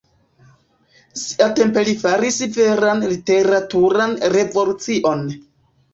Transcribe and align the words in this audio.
Siatempe 1.23 1.83
li 1.89 1.93
faris 2.05 2.39
veran 2.55 3.05
literaturan 3.13 4.17
revolucion. 4.39 5.23